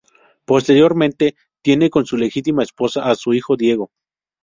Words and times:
Posteriormente 0.45 1.35
tiene 1.61 1.91
con 1.91 2.07
su 2.07 2.17
legítima 2.17 2.63
esposa 2.63 3.03
a 3.07 3.13
su 3.13 3.35
hijo 3.35 3.55
Diego. 3.55 3.91